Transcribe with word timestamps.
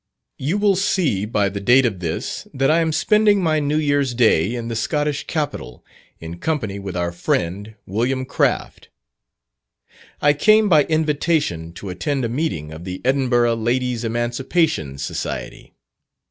You 0.39 0.57
will 0.57 0.75
see 0.75 1.25
by 1.25 1.49
the 1.49 1.59
date 1.59 1.85
of 1.85 1.99
this 1.99 2.47
that 2.55 2.71
I 2.71 2.79
am 2.79 2.91
spending 2.91 3.39
my 3.43 3.59
New 3.59 3.77
Year's 3.77 4.15
Day 4.15 4.55
in 4.55 4.67
the 4.67 4.75
Scottish 4.75 5.27
Capital, 5.27 5.85
in 6.19 6.39
company 6.39 6.79
with 6.79 6.97
our 6.97 7.11
friend, 7.11 7.75
William 7.85 8.25
Craft. 8.25 8.89
I 10.19 10.33
came 10.33 10.67
by 10.69 10.85
invitation 10.85 11.71
to 11.73 11.89
attend 11.89 12.25
a 12.25 12.29
meeting 12.29 12.71
of 12.71 12.83
the 12.83 12.99
Edinburgh 13.05 13.57
Ladies' 13.57 14.03
Emancipation 14.03 14.97
Society. 14.97 15.71